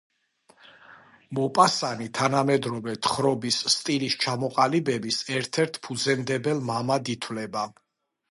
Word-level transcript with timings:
მოპასანი 1.39 2.07
თანამედროვე 2.19 2.95
თხრობის 3.07 3.59
სტილის 3.75 4.17
ჩამოყალიბების 4.25 5.21
ერთ-ერთ 5.41 5.77
ფუძემდებელ 5.85 6.65
მამად 6.73 7.13
ითვლება. 7.17 7.67